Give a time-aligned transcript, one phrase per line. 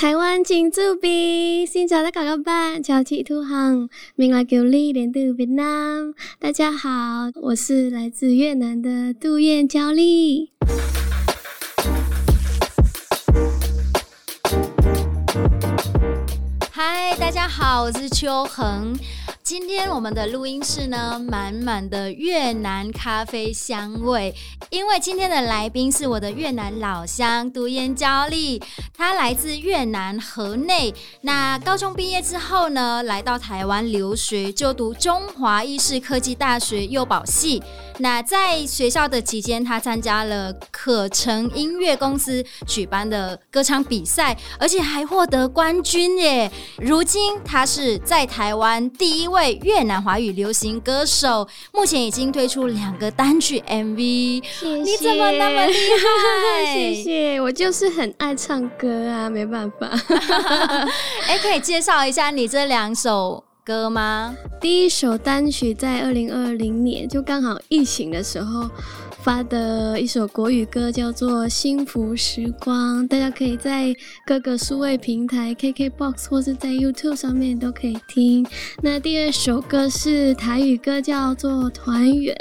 [0.00, 6.14] 台湾金主笔，新潮的搞搞版，潮起土航，明来九里连度越南。
[6.38, 6.88] 大家好，
[7.42, 10.52] 我是来自越南的杜燕娇丽。
[16.70, 18.98] 嗨，大家好，我是秋恒。
[19.50, 24.32] 今天我们的录音室呢，满满的越南咖啡香味。
[24.70, 28.62] 因为今天的来宾是我的越南老乡杜燕娇丽，
[28.96, 30.94] 她来自越南河内。
[31.22, 37.60] 那高中毕业之后呢，来到台湾留学，就读中华医事科技大学幼保系。
[37.98, 46.48] 那在学校的期间，她参加了可成音乐公司举办的歌唱比赛，而且还获得冠军耶。
[46.78, 49.39] 如今她是在台湾第一位。
[49.48, 54.42] 越南华语流行歌手，目前已经推出两个单曲 MV。
[54.44, 56.74] 谢谢，你怎么那么厉害？
[56.74, 59.88] 谢谢，我就是很爱唱歌啊，没办法。
[61.26, 64.34] 哎、欸，可以介绍一下你这两首歌吗？
[64.60, 68.68] 第一首单曲在二零二零年，就刚好疫情的时候。
[69.22, 78.46] 发的一首国语歌叫做《幸福时光》，大家可以在各个数位平台，KKBOX 或是在 YouTube 上面都可以听。
[78.82, 82.34] 那第二首歌是台语歌，叫做《团圆》，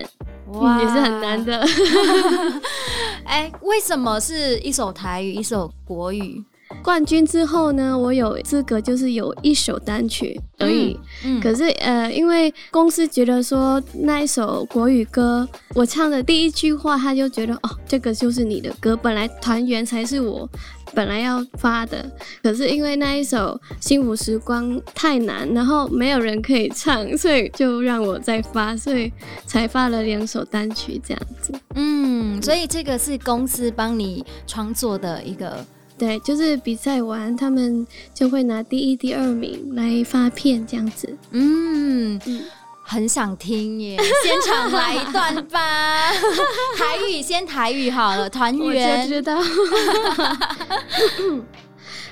[0.57, 1.59] 哇，也是很难的。
[3.25, 6.41] 哎、欸，为什么是一首台语，一首国语？
[6.83, 10.97] 冠军之后呢，我有资格就是有一首单曲而已。
[11.23, 18.95] 嗯嗯、可是呃，因为公司觉得说那一首国语歌，我唱的第一句话，他就觉得哦，这个就是你的歌。
[18.95, 20.50] 本来团圆才是我
[20.94, 22.09] 本来要发的，
[22.41, 29.11] 可是因为那一首幸福时光太难，然后没有人可以唱，所以就让我再发，所以
[29.45, 31.53] 才发了两首单曲这样子。
[31.75, 35.66] 嗯，所以这个是公司帮你创作的一个。
[36.00, 41.14] 对，就是比赛完，他们就会拿第一、第二名来发片这样子。
[41.31, 42.41] 嗯，嗯
[42.81, 46.12] 很想听耶， 现场来一段吧。
[46.75, 49.01] 台语先台语好了，团圆。
[49.01, 49.40] 我就知道。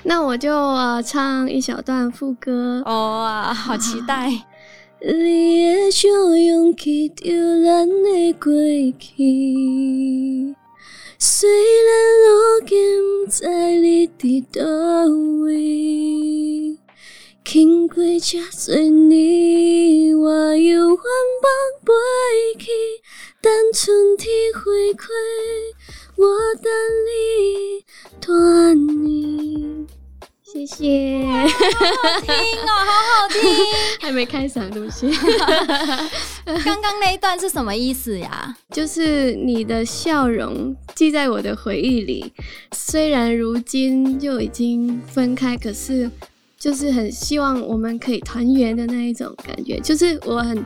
[0.04, 2.80] 那我就、呃、唱一小段副歌。
[2.86, 4.30] 哦啊，好期待。
[5.00, 7.34] 你的笑容去掉
[7.64, 8.52] 咱的过
[8.98, 10.47] 去。
[11.20, 11.92] 虽然
[12.30, 13.44] 我今不知
[13.80, 14.62] 你伫叨
[15.42, 16.78] 位，
[17.44, 18.76] 经过这多
[19.08, 21.04] 年，我又反
[21.42, 21.46] 目
[21.84, 21.92] 飞
[22.60, 22.70] 去，
[23.42, 25.06] 等春天回归，
[26.18, 26.24] 我
[26.62, 26.70] 等
[27.08, 27.84] 你
[28.20, 29.97] 团圆。
[30.50, 33.42] 谢谢，好好听哦，好好听，
[34.00, 35.06] 还没开嗓，对不起。
[36.64, 38.56] 刚刚那一段是什么意思呀？
[38.70, 42.32] 就是你的笑容记在我的回忆里，
[42.72, 46.10] 虽然如今就已经分开，可是
[46.58, 50.64] 就是很希望我们可以团圆的那一种感觉，就是我很。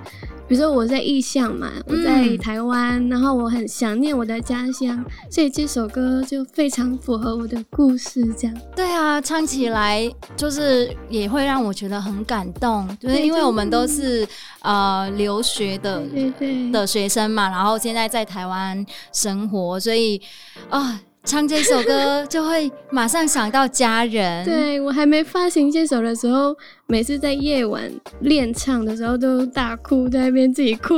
[0.48, 8.54] 比如说我在异乡嘛，我在台湾，嗯，然后我很想念我的家乡，所以这首歌就非常符合我的故事，这样。
[8.76, 14.28] 对啊，唱起来就是也会让我觉得很感动，就是因为我们都是
[14.60, 20.20] 呃留学的对对对的学生嘛，然后现在在台湾生活，所以
[20.68, 20.80] 啊。
[20.80, 24.44] 呃唱这首歌就会马上想到家人。
[24.44, 26.54] 对，我还没发行这首的时候，
[26.86, 30.94] 每次在夜晚练唱的时候都大哭，在那边自己哭，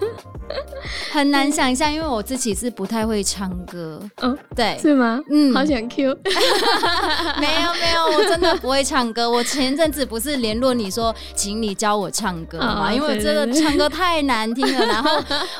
[1.12, 4.00] 很难想象，因为我自己是不太会唱歌。
[4.22, 5.20] 哦，对，是吗？
[5.30, 6.16] 嗯，好想 Q。
[7.38, 9.30] 没有没有，我真的不会唱歌。
[9.30, 14.86] 我前阵子不是联络你说，请你教我唱歌嘛，哦，因为我真的唱歌太难听了。
[14.86, 15.10] 然后，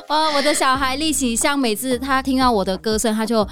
[0.09, 3.47] 呃，我的小孩立喜像每次他听到我的歌声，他就。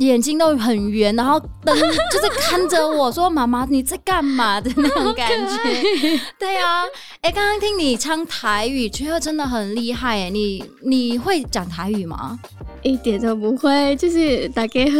[0.00, 5.56] 眼睛都很圆，然后瞪，就是看着我说：“妈妈，你在干嘛？”的那种感觉。
[6.38, 6.84] 对啊，
[7.20, 10.30] 哎、欸，刚刚听你唱台语，觉得真的很厉害哎！
[10.30, 12.38] 你你会讲台语吗？
[12.82, 14.98] 一点都不会，就是大家好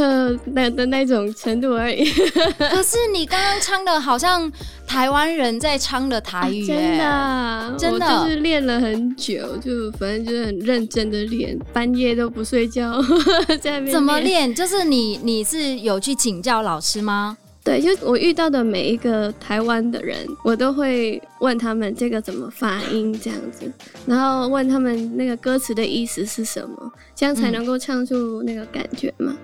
[0.55, 2.05] 的的那种程度而已。
[2.61, 4.53] 可是你刚刚唱的好像
[4.87, 6.71] 台湾人在唱的台语，
[7.01, 13.03] 啊，真的，真的，我就是练了很久，就反正就是很认真的练，半夜都不睡觉。
[13.91, 14.55] 怎么练？
[14.55, 17.39] 就是你你是有去请教老师吗？
[17.63, 23.71] 对，就我遇到的每一个台湾的人，我都会问他们这个怎么发音这样子，
[24.07, 29.37] 然后问他们那个歌词的意思是什么，这样才能够唱出那个感觉嘛。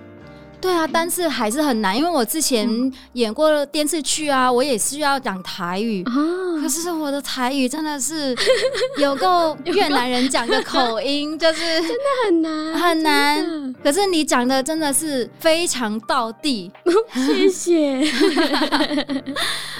[0.59, 2.67] 对啊，但是还是很难，因为我之前
[3.13, 6.13] 演过电视剧啊，我也是要讲台语啊。
[6.59, 8.35] 可是我的台语真的是
[8.97, 11.95] 有够越南人讲的口音， 就是真的
[12.25, 13.75] 很难很难。
[13.83, 16.71] 可是你讲的真的是非常道地，
[17.13, 17.99] 谢谢。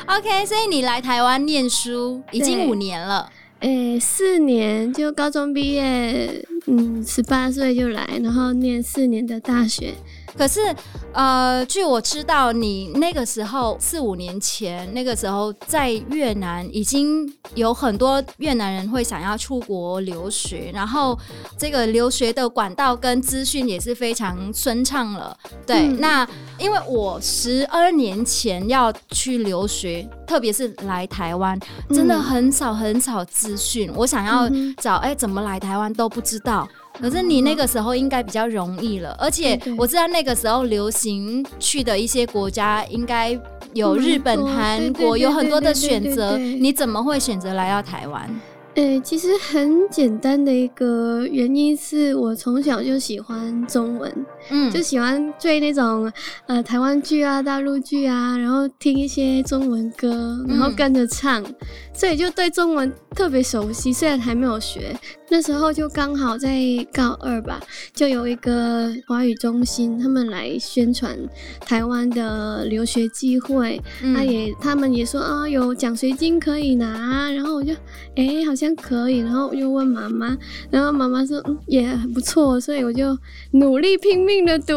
[0.06, 3.30] OK，所以你来台湾念书已经五年了。
[3.62, 9.95] 诶，四年就高中毕业，嗯，十八岁就来，然后念四年的大学。
[10.35, 10.75] 可是，
[11.13, 21.18] 呃，据我知道，你那个时候四五年前，那个时候在越南已经有很多越南人会想要出国留学，然后
[21.57, 25.38] 这个留学的管道跟资讯也是非常顺畅了。
[25.65, 26.27] 对，嗯、那
[26.57, 31.59] 因为我十二年前要去留学，特别是来台湾，
[31.89, 36.68] 真的很少很少资讯，我想要找哎、欸、怎么来台湾都不知道。
[36.99, 43.39] 可是你那个时候应该比较容易了，而且我知道那个时候流行去的一些国家，应该
[43.73, 46.38] 有日本、韩国，有很多的选择。
[46.38, 48.29] 你怎么会选择来到台湾？
[48.75, 56.11] 呃、欸，其实很简单的一个原因是我从小就喜欢中文，嗯，就喜欢追那种
[56.45, 61.55] 呃台湾剧啊、大陆剧啊，然后听一些中文歌，然后跟着唱，嗯、
[61.97, 63.91] 所以就对中文特别熟悉。
[63.91, 64.97] 虽然还没有学，
[65.29, 66.49] 那时候就刚好在
[66.94, 67.59] 高二吧，
[67.94, 71.17] 就有一个华语中心，他们来宣传
[71.59, 77.73] 台湾的留学机会，他、嗯、也他们也说啊、哦、有奖学金可以拿，然后我就
[78.15, 78.67] 哎、欸、好像。
[78.77, 80.38] 可以，然后又问妈妈，
[80.69, 83.17] 然后妈妈说嗯也很不错，所以我就
[83.53, 84.73] 努力拼命的读，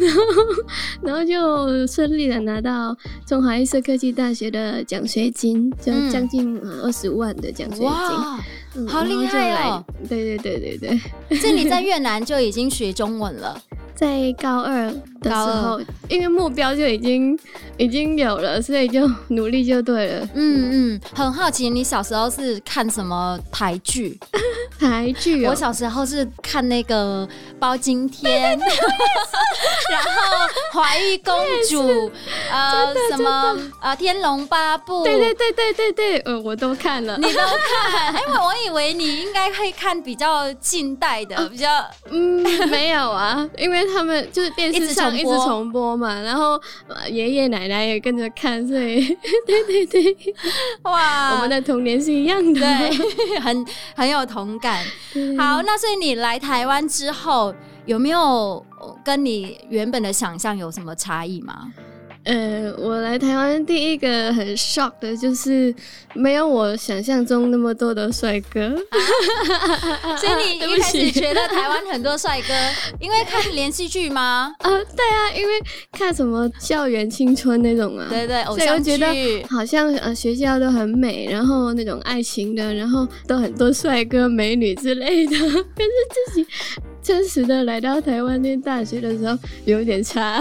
[0.00, 0.22] 然后
[1.02, 7.88] 然后就顺利的拿到中华艺术科技大学的奖学金，就将近嗯二十万的奖学金，
[8.76, 9.84] 嗯、好厉害哦！
[10.08, 10.98] 对对对对
[11.28, 13.60] 对，所以 你在 越南就已经学中文了。
[13.94, 14.92] 在高二
[15.22, 17.38] 的时候，因为目标就已经
[17.76, 20.28] 已经有了，所以就努力就对了。
[20.34, 24.18] 嗯嗯，很好奇你小时候是看什么台剧？
[24.80, 25.50] 台剧、喔？
[25.50, 27.26] 我小时候是看那个
[27.60, 31.32] 包青天，然后怀玉公
[31.70, 32.10] 主，
[32.50, 35.04] 呃，什么呃天龙八部？
[35.04, 37.16] 对对对对对对，呃，我都看了。
[37.18, 38.12] 你都看？
[38.12, 41.68] 哎，我我以为你应该会看比较近代的，比较
[42.10, 43.84] 嗯，没有啊， 因为。
[43.94, 46.60] 他们就是电视上一直重播嘛，然后
[47.08, 49.06] 爷爷奶奶也跟着看，所以
[49.46, 50.34] 对对对，
[50.82, 52.90] 哇，我们的童年是一样的，对，
[53.38, 53.64] 很
[53.94, 54.84] 很有同感。
[55.38, 58.64] 好，那所以你来台湾之后，有没有
[59.04, 61.70] 跟你原本的想象有什么差异吗？
[62.24, 65.74] 呃，我来台湾第一个很 shock 的就是
[66.14, 68.60] 没有我想象中那么多的帅哥，
[70.02, 72.54] 啊、 所以你一开始觉得台湾很多帅哥，
[72.98, 74.54] 因为看连续剧吗？
[74.58, 75.52] 啊，对啊，因为
[75.92, 85.90] 看什么校园青春那种啊，对对，偶像剧，所以我觉得好像呃学校都很美，然后那种爱情的，然后都很多帅哥美女之类的， 可是
[86.32, 86.46] 自己。
[87.04, 90.40] 真实的来到台湾念大学的时候有点差，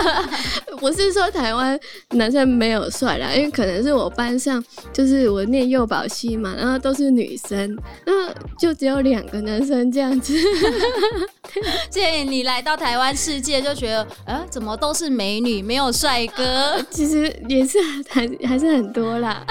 [0.78, 1.78] 不是说台湾
[2.10, 4.62] 男生没有帅啦，因为可能是我班上
[4.92, 10.34] 就是我念幼保系嘛，然后都是女生，那就只有两个男生这样子。
[11.90, 16.78] 所以你来到台湾世界就觉得，呃，怎么都是美女，没有帅哥？
[16.90, 19.42] 其实也是还还是很多啦。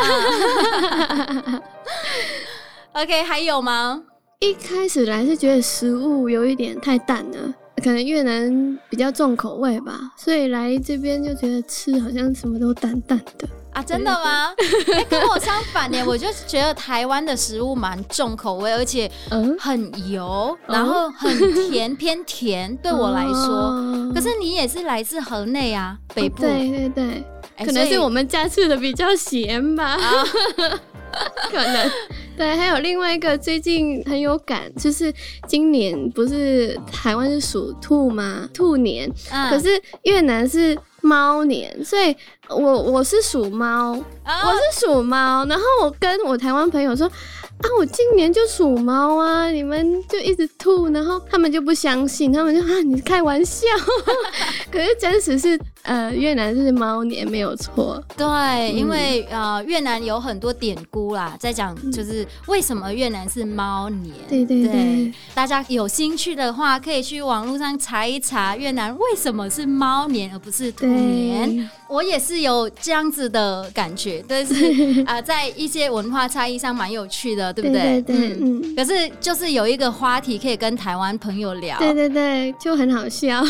[2.94, 4.04] OK，还有吗？
[4.39, 7.51] 一开始来是觉得食物有一点太淡了，
[7.84, 13.81] 可能越南比较重口味吧，所以来这边就觉得吃好像什么都淡淡的啊。
[13.81, 14.54] 真的吗？
[14.94, 19.09] 欸， 跟我相反呢，我就觉得台湾的食物蛮重口味，而且
[19.59, 21.35] 很油，嗯、然后很
[21.71, 22.78] 甜，偏甜。
[22.78, 26.44] 对我来说，哦、可是你也是来自河内啊，北部。
[26.44, 27.23] 对对对，欸、
[27.66, 29.85] 可能是我们家吃的比较咸吧。
[29.94, 30.23] 啊
[31.49, 31.92] 可能
[32.37, 35.11] 对，还有另外一个最近很有感，就是
[35.47, 38.47] 今年不是台湾是属兔吗？
[38.54, 42.16] 兔年，嗯、可是越南是猫年，所以
[42.49, 47.09] 我我是属猫，啊、我是属猫，然后我跟我台湾朋友说。
[47.57, 49.49] 啊，我今年就属猫啊！
[49.49, 53.66] 你们就一直吐，然后他们就不相信，他们就啊，你开玩笑。
[54.71, 58.04] 可是真实是呃，越南是猫年没有错。
[58.18, 64.14] 对，嗯、因为呃，越南有很多典故啦，在讲就是为什么越南是猫年。
[64.28, 71.70] 对对对，对，大家有兴趣的话，可以去网络上查一查越南为什么是猫年而不是兔年。
[71.88, 74.54] 我也是有这样子的感觉，但是
[75.04, 78.02] 啊、 呃，在一些文化差异上蛮有趣的，对不对？
[78.02, 78.62] 对对对，嗯。
[78.62, 83.38] 嗯，可是就是有一个话题可以跟台湾朋友聊，对对对，就很好笑。
[83.40, 83.46] 啊、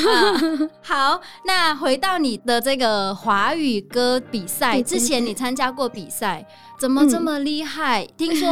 [0.83, 6.45] 好，那回到你的这个华语歌比赛之前，你参加过比赛。
[6.77, 8.03] 怎么这么厉害？
[8.03, 8.47] 嗯、听说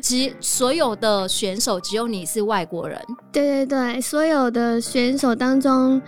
[0.00, 2.96] 只所有的选手只有你是外国人。
[3.32, 6.00] 对对对，所有的选手当中，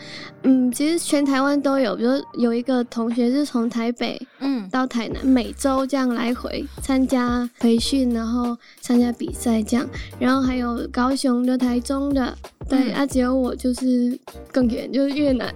[0.44, 1.96] 嗯，其实全台湾都有。
[1.96, 9.84] 比如有一个同学是从台北，嗯，到台南，每周这样来回参加培训，然后参加比赛这样。
[10.20, 12.36] 然后还有高雄的、台中的，
[12.68, 14.18] 对，嗯、啊，只有我就是
[14.52, 15.52] 更远，就是越南。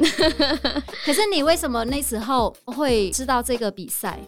[1.04, 4.18] 可是你为什么那时候会知道这个比赛？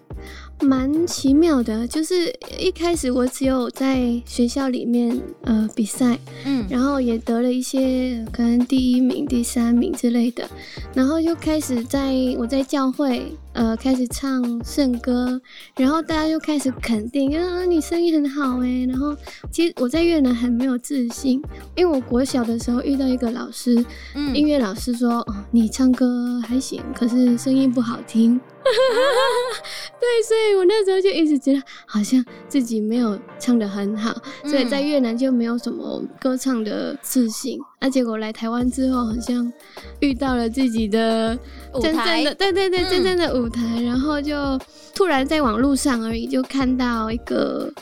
[0.60, 10.48] 蛮奇妙的，就是一开始我只有在学校里面呃比赛，嗯，然后也得了一些可能第一名、第三名之类的，
[10.94, 15.40] 然后又开始在我在教会呃开始唱圣歌，
[15.76, 18.86] 然后大家就开始肯定啊，你声音很好哎。
[18.88, 19.16] 然后
[19.50, 21.42] 其实我在越南很没有自信，
[21.74, 28.40] 因为我国小的时候遇到一个老师，嗯，音乐老师说哦，你唱歌还行，可是声音不好听。
[30.00, 34.14] 对，所以我那时候就一直觉得好像自己没有唱的很好，
[34.44, 37.58] 所以在越南就没有什么歌唱的自信。
[37.80, 39.52] 那、嗯啊、结果来台湾之后，好像
[40.00, 41.38] 遇到了自己的
[41.80, 44.58] 真正的，舞台对对对，真正的舞台，嗯、然后就
[44.94, 47.72] 突然在网络上而已，就看到一个。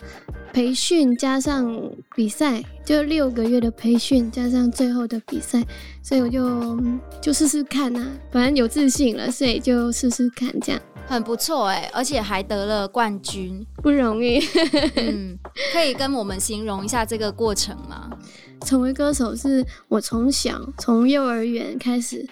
[0.53, 1.81] 培训加上
[2.17, 5.65] 比赛，就六个月的培训加上最后的比赛，
[6.03, 6.77] 所以我就
[7.23, 10.70] 就试试看呐、啊，反正有自信了，所以就试试看，这样
[11.11, 14.39] 很不错哎、欸，而且还得了冠军，不容易。
[14.95, 15.37] 嗯，
[15.73, 18.09] 可以跟我们形容一下这个过程吗？
[18.65, 22.25] 成为歌手是我从小从幼儿园开始。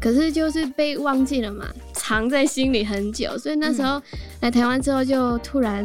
[0.00, 4.00] 可是就是被忘记了嘛，藏在心里很久，所以那时候
[4.40, 5.82] 来台湾之后就突然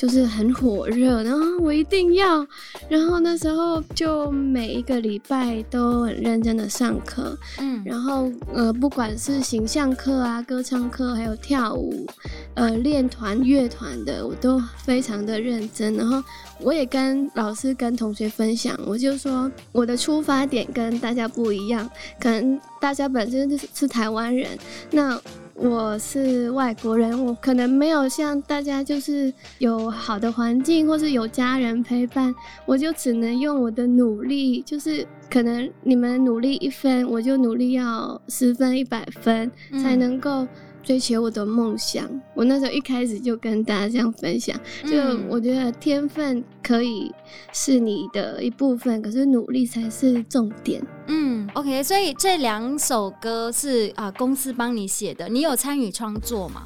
[0.00, 2.46] 就是很火热，然后我一定要，
[2.88, 12.06] 然后那时候就每一个礼拜都很认真的上课，嗯，然后呃不管是形象课啊、歌唱课，还有跳舞，
[12.54, 16.24] 呃练团乐团的，我都非常的认真，然后
[16.60, 21.86] 我也跟老师跟同学分享，我就说我的出发点跟大家不一样，
[22.18, 22.58] 可能。
[22.80, 24.58] 大家本身就是是台湾人，
[24.90, 25.20] 那
[25.62, 39.50] 我是外国人，我可能没有像大家就是有好的环境，或是有家人陪伴，我就只能用我的努力，就是可能你们努力一分，我就努力要十分一百分，
[39.82, 40.46] 才能够。
[40.82, 44.96] 追求我的梦想，我那时候一开始就跟大家这样分享，就
[45.28, 47.12] 我觉得天分可以
[47.52, 50.82] 是你的一部分，可是努力才是重点。
[51.06, 56.64] 嗯，OK，所以这两首歌是啊公司帮你写的，你有参与创作吗？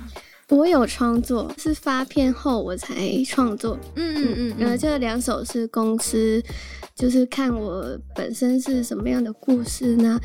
[0.50, 2.94] 我有创作，是发片后我才
[3.26, 3.78] 创作。
[3.96, 6.42] 嗯嗯嗯，然后这两首是公司，
[6.94, 10.20] 就是看我本身是什么样的故事呢？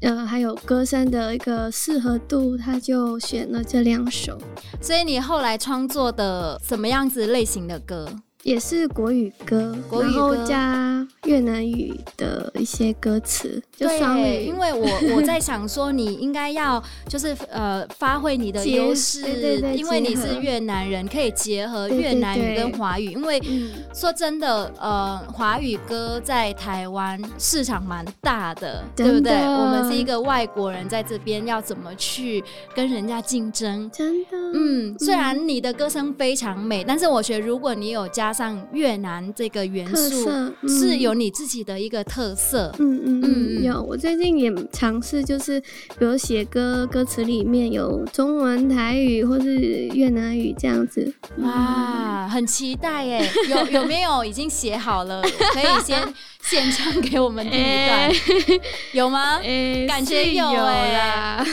[0.00, 4.38] 呃，还有歌声的一个适合度，他就选了这两首。
[4.80, 8.08] 所以你后来创作的什么样子类型的歌？
[8.44, 14.22] 也是国语歌，国语歌加越南语的一些歌词，就双语。
[14.22, 23.06] 对，因为我 我在想说，你应该要就是呃发挥你的优势，对对对，因为你是越南人，可以结合越南语跟华语。
[23.12, 29.32] 因为、嗯、说真的，呃，华语歌在台湾市场蛮大的，的对不对？
[29.34, 32.42] 我们是一个外国人在这边，要怎么去
[32.74, 33.90] 跟人家竞争？
[33.90, 42.70] 真的，嗯，虽然你的歌声非常美，嗯、但是我觉得如果你有加加上越南这个元素，嗯、是有你自己的一个特色。
[42.78, 43.82] 嗯嗯嗯，有。
[43.82, 45.58] 我最近也尝试，就是
[45.98, 49.56] 比如写歌，歌词里面有中文、台语或是
[49.94, 51.10] 越南语这样子。
[51.38, 53.26] 哇，很期待耶！
[53.48, 55.22] 有 有没有已经写好了？
[55.22, 55.98] 可以先
[56.42, 58.60] 献唱给我们听一段，欸、
[58.92, 59.38] 有吗？
[59.42, 61.42] 欸、感觉有哎。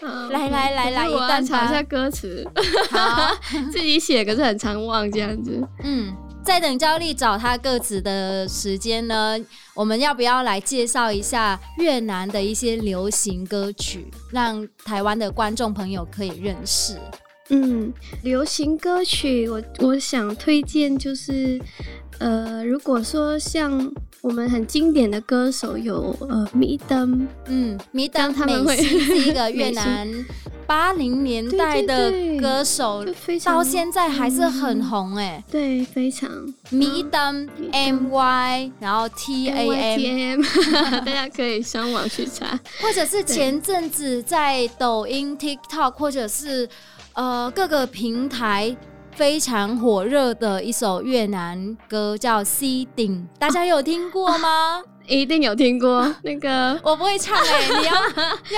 [0.00, 2.46] 来来来来，一段查一下歌词。
[2.90, 3.32] 好，
[3.70, 5.62] 自己写可是很常忘这样子。
[5.82, 9.38] 嗯，在等焦莉找他歌词的时间呢，
[9.74, 16.98] 我们要不要来介绍一下越南的一些流行歌曲，让台湾的观众朋友可以认识？
[17.50, 21.60] 嗯，流行歌曲，我我想推荐就是。
[22.18, 23.92] 呃，如果说像
[24.22, 30.08] 我们很经典的歌手有呃迷登，嗯，迷登他们会是一个 越南
[30.66, 33.04] 八零年代的歌手，
[33.44, 36.30] 到现在还是很红哎、欸，对，非常。
[36.70, 40.42] 迷登 M Y，然后 T A M，
[41.04, 46.66] 大家可以上网去查，或者是前阵子在抖音、TikTok 或者是
[47.12, 48.74] 呃各个平台。
[49.14, 54.48] 非常火热的一首越南歌叫《Si Ding》，大家有听过吗？
[54.48, 56.12] 啊啊、一定有听过。
[56.22, 57.92] 那个我不会唱哎、欸， 你要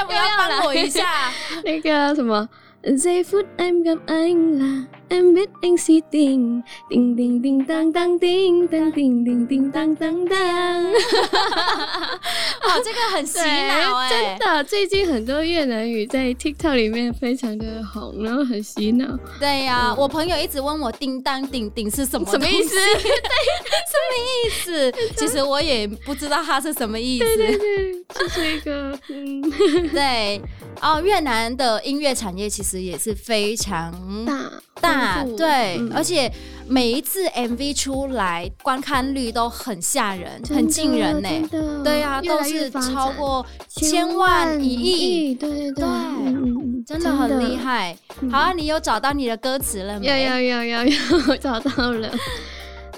[0.00, 1.30] 要不要帮我一下？
[1.64, 2.48] 那个什么
[2.82, 8.18] ？Giây phút em gặp anh là em biết anh si tình tình tình tình tang tang
[8.18, 10.92] tình tang tình tình tình tang tang tang。
[12.66, 14.10] 哇，这个很洗脑哎！
[14.10, 19.18] 真的，最近很多越南语在 TikTok 里面非常的红，然后很洗脑。
[19.38, 22.74] 对呀、啊，我朋友一直问我“叮当叮叮”是什么什么意思？
[22.74, 24.92] 对，什么意思？
[25.16, 27.24] 其实我也不知道它是什么意思。
[27.24, 29.40] 对对对，就是一个嗯，
[29.90, 30.40] 对
[30.80, 32.76] 哦，越南的音乐产业其实。
[32.86, 33.90] 也是非常
[34.24, 34.95] 大大，
[35.36, 36.30] 对、嗯，而且
[36.68, 41.48] 每一次 MV 出来，观看率都很吓人，很惊人呢、欸。
[41.84, 47.96] 对啊，都是超过千万、一亿，对对对，对嗯、真的很厉害。
[48.30, 50.06] 好啊，你有找到你的歌词了没？
[50.06, 52.10] 有有有有有，找到了。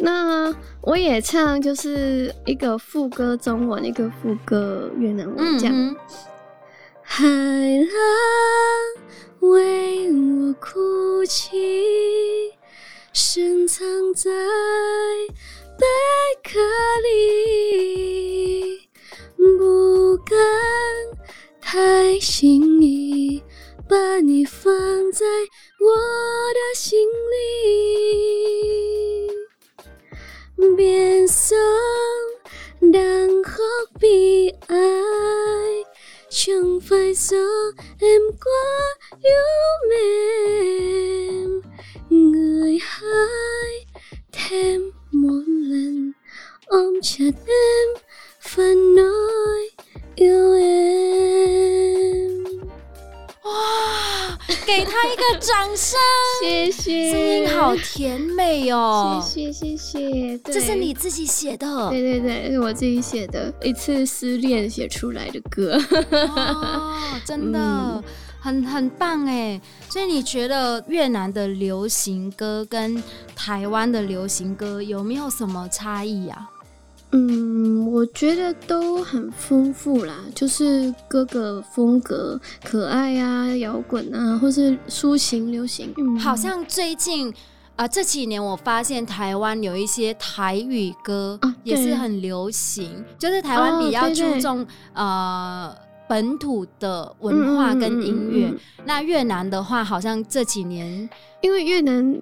[0.01, 5.75] 那我也唱，就是一个副歌中文，一个副歌越南文，这样。
[5.75, 5.97] 嗯
[7.11, 7.89] 海浪
[9.41, 12.53] 为我哭泣，
[13.13, 14.29] 深藏在
[15.79, 15.87] 贝
[16.43, 16.59] 壳
[17.03, 18.89] 里，
[19.37, 20.37] 不敢
[21.61, 23.41] 太轻易
[23.89, 24.73] 把你放
[25.13, 25.25] 在
[25.81, 25.87] 我
[26.53, 29.31] 的心里，
[30.77, 31.57] 变送
[32.93, 33.63] 等候
[34.01, 34.77] 彼岸。
[36.31, 37.37] Chẳng phải do
[38.01, 38.51] em quá
[39.23, 39.47] yêu
[39.91, 41.61] mềm
[42.11, 43.87] Người hãy
[44.33, 46.13] thêm một lần
[46.67, 47.89] ôm chặt em
[48.55, 48.65] và
[48.97, 49.71] nói
[50.15, 50.89] yêu em
[53.45, 55.99] 哇，给他一个掌声！
[56.43, 59.23] 谢谢，声音好甜美哦！
[59.25, 61.89] 谢谢谢谢，这是你自己写的？
[61.89, 65.79] 对对对，是我自己写的，一次失恋写出来的歌。
[66.11, 66.95] 哦，
[67.25, 68.03] 真的、嗯、
[68.41, 69.61] 很很棒哎！
[69.89, 73.03] 所以你觉得越南的流行歌跟
[73.35, 76.49] 台湾的流行歌有没有什么差异啊？
[77.11, 85.93] 嗯，我觉得都很丰富啦，就是各个风格，可爱啊、摇滚啊，或是抒情流行。
[85.97, 87.31] 嗯，好像最近
[87.77, 95.75] 啊、呃、这几年，我发现台湾有一些台语歌也是很流行，啊、就是台湾比较注重、呃
[96.09, 98.85] 本土的文化跟音乐、嗯嗯嗯嗯。
[98.85, 101.09] 那越南的话，好像这几年
[101.43, 102.21] 因为越南。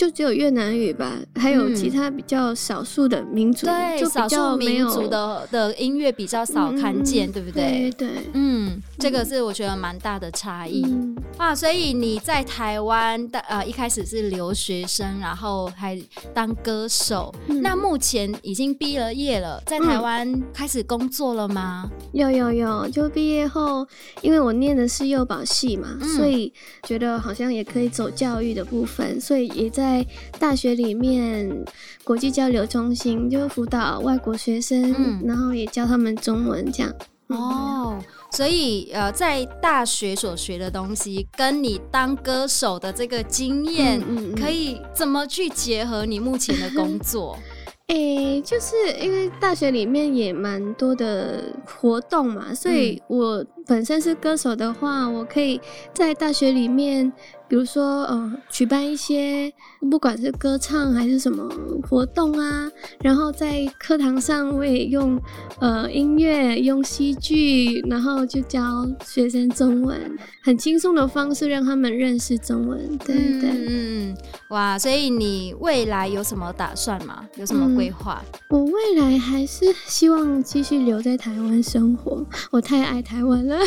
[0.00, 7.90] 就只有越南语吧，还有其他比较少数的民族，对，就少数民族的的音乐比较少看见，嗯、对不对？
[7.98, 11.54] 对，对，嗯，这个是我觉得蛮大的差异、嗯、啊。
[11.54, 16.00] 所以你在台湾的呃一开始是留学生，然后还
[16.32, 21.90] 当歌手、嗯，那目前已经毕了业了，在台湾开始工作了吗？
[22.12, 23.86] 有有有，就毕业后，
[24.22, 26.50] 因为我念的是幼保系嘛、嗯，所以
[26.84, 29.89] 觉得好像也可以走教育的部分，所以也在。
[29.90, 30.06] 在
[30.38, 31.64] 大学里面，
[32.04, 36.94] 国际交流中心就辅导外国学生、嗯，然后也教他们中文这样。
[37.26, 37.98] 哦，
[38.30, 44.00] 所以呃，在大学所学的东西，跟你当歌手的这个经验，
[44.36, 47.36] 可以怎么去结合你目前的工作？
[47.88, 55.60] 诶、欸，就是因为大学里面也蛮多的活动嘛，所以我本身是歌手的话，我可以
[55.92, 57.12] 在大学里面。
[57.50, 59.52] 比如说，呃，举办一些
[59.90, 65.20] 不管是歌唱还是什么活动啊，然后在课堂上我也用
[65.58, 72.96] 呃音乐、用戏剧，然后就教学生中文，很轻松的方式让他们认识中文。
[72.98, 74.16] 对对对，嗯，
[74.50, 77.26] 哇，所以你未来有什么打算吗？
[77.34, 78.22] 有什么规划？
[78.50, 83.58] 嗯，我未来还是希望继续留在台湾生活，我太爱台湾了，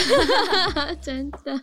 [1.03, 1.59] 真的，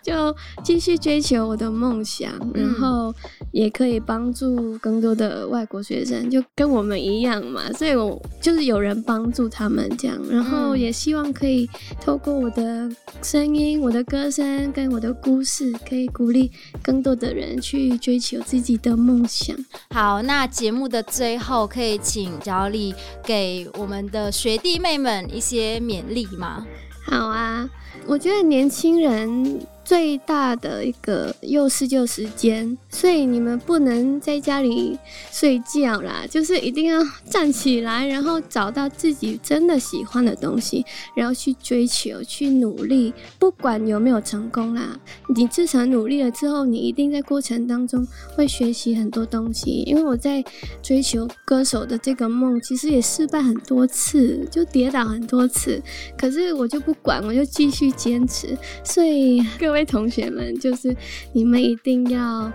[0.00, 0.32] 就
[0.62, 1.63] 继续追求我的。
[1.64, 3.14] 的梦想，然后
[3.52, 7.72] 也可以帮助更多的外国学生，就跟我们一样嘛。
[7.72, 11.68] 所以我就是有人帮助他们这样，然后也希望可以
[12.00, 12.90] 透过我的
[13.22, 16.50] 声音、我的歌声跟我的故事，可以鼓励
[16.82, 19.56] 更多的人去追求自己的梦想。
[19.90, 26.66] 好，那节目的最后，可以请小丽给我们的学弟妹们一些勉励吗？
[27.06, 27.68] 好啊，
[28.06, 29.66] 我觉得年轻人。
[29.84, 34.96] 最大的一个优势就是时间，所以你们不能在家里
[35.32, 44.96] 睡觉啦，就是一定要站起来，然后找到自己真的喜欢的东西，然后去追求、去努力，不管有没有成功啦，
[45.34, 49.82] 你至少努力了之后，你一定在过程当中会学习很多东西。
[49.86, 50.42] 因为我在
[50.82, 55.82] 追求歌手的这个梦，其实也失败很多次，就跌倒很多次，
[56.16, 59.44] 可是我就不管，我就继续坚持，所以。
[59.74, 60.96] 各位同学们，就是
[61.32, 62.48] 你们一定要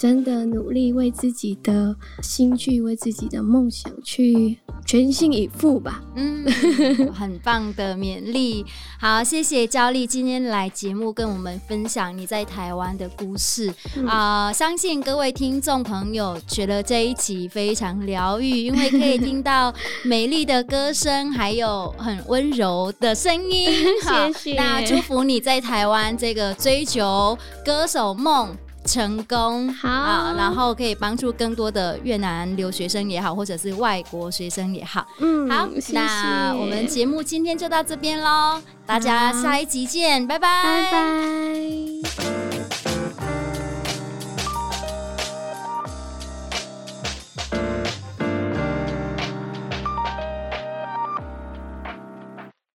[0.00, 6.02] 真的努力，为自己的兴趣、为自己的梦想去全心以赴吧。
[6.16, 6.42] 嗯，
[7.12, 8.64] 很棒的勉励。
[8.98, 14.08] 好，谢谢焦丽今天来节目跟我们分享你在台湾的故事啊、嗯
[14.46, 14.52] 呃！
[14.54, 19.70] 相信各位听众朋友觉得这一集非常疗愈，因为可以听到
[20.02, 23.68] 美丽的歌声，还有很温柔的声音。
[24.00, 24.54] 谢谢。
[24.54, 28.56] 那祝福你在台湾这个追求歌手梦。
[28.84, 35.06] 成功好啊，然后可以帮助更多的越南留学生也好，或者是外国学生也好。
[35.18, 35.92] 嗯，好，谢谢。
[35.92, 42.89] 那我们节目今天就到这边喽，大家下一集见，拜拜，拜拜。